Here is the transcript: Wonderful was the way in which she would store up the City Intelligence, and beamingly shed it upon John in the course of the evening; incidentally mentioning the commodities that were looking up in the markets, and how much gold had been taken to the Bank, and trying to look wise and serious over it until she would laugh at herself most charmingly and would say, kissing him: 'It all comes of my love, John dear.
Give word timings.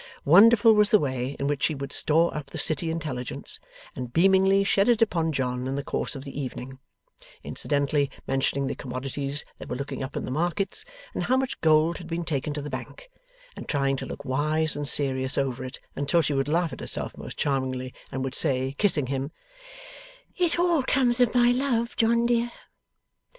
Wonderful 0.25 0.73
was 0.73 0.89
the 0.89 0.97
way 0.97 1.35
in 1.39 1.45
which 1.45 1.61
she 1.61 1.75
would 1.75 1.91
store 1.93 2.35
up 2.35 2.47
the 2.47 2.57
City 2.57 2.89
Intelligence, 2.89 3.59
and 3.95 4.11
beamingly 4.11 4.63
shed 4.63 4.89
it 4.89 4.99
upon 4.99 5.31
John 5.31 5.67
in 5.67 5.75
the 5.75 5.83
course 5.83 6.15
of 6.15 6.23
the 6.23 6.35
evening; 6.41 6.79
incidentally 7.43 8.09
mentioning 8.25 8.65
the 8.65 8.73
commodities 8.73 9.45
that 9.59 9.69
were 9.69 9.75
looking 9.75 10.03
up 10.03 10.17
in 10.17 10.25
the 10.25 10.31
markets, 10.31 10.85
and 11.13 11.25
how 11.25 11.37
much 11.37 11.61
gold 11.61 11.99
had 11.99 12.07
been 12.07 12.25
taken 12.25 12.51
to 12.55 12.63
the 12.63 12.67
Bank, 12.71 13.11
and 13.55 13.69
trying 13.69 13.95
to 13.97 14.07
look 14.07 14.25
wise 14.25 14.75
and 14.75 14.87
serious 14.87 15.37
over 15.37 15.63
it 15.63 15.79
until 15.95 16.23
she 16.23 16.33
would 16.33 16.47
laugh 16.47 16.73
at 16.73 16.79
herself 16.79 17.15
most 17.15 17.37
charmingly 17.37 17.93
and 18.11 18.23
would 18.23 18.33
say, 18.33 18.73
kissing 18.79 19.05
him: 19.05 19.31
'It 20.35 20.57
all 20.57 20.81
comes 20.81 21.21
of 21.21 21.35
my 21.35 21.51
love, 21.51 21.95
John 21.95 22.25
dear. 22.25 22.49